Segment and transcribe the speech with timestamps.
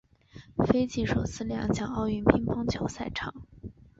[0.57, 3.35] 斐济首次亮相奥运乒乓球赛场。